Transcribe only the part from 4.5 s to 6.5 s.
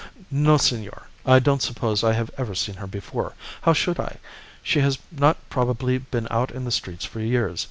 She has not probably been out